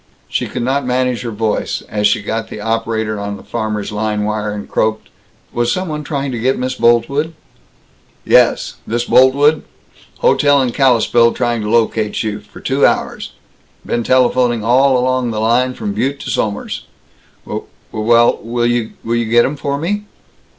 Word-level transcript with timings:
She 0.27 0.47
could 0.47 0.63
not 0.63 0.83
manage 0.83 1.21
her 1.21 1.29
voice, 1.29 1.83
as 1.87 2.07
she 2.07 2.23
got 2.23 2.47
the 2.49 2.59
operator 2.59 3.19
on 3.19 3.37
the 3.37 3.43
farmers' 3.43 3.91
line 3.91 4.23
wire, 4.23 4.49
and 4.51 4.67
croaked, 4.67 5.09
"Was 5.53 5.71
some 5.71 5.89
one 5.89 6.03
trying 6.03 6.31
to 6.31 6.39
get 6.39 6.57
Miss 6.57 6.73
Boltwood?" 6.73 7.35
"Yes. 8.25 8.77
This 8.87 9.05
Boltwood? 9.05 9.61
Hotel 10.21 10.59
in 10.63 10.71
Kalispell 10.71 11.33
trying 11.33 11.61
to 11.61 11.69
locate 11.69 12.23
you, 12.23 12.39
for 12.39 12.59
two 12.61 12.83
hours. 12.83 13.33
Been 13.85 14.03
telephoning 14.03 14.63
all 14.63 14.97
along 14.97 15.29
the 15.29 15.39
line, 15.39 15.75
from 15.75 15.93
Butte 15.93 16.19
to 16.21 16.31
Somers." 16.31 16.87
"W 17.45 17.67
well, 17.91 18.37
w 18.37 18.43
will 19.03 19.15
you 19.15 19.25
g 19.25 19.29
get 19.29 19.45
'em 19.45 19.55
for 19.55 19.77
me?" 19.77 20.05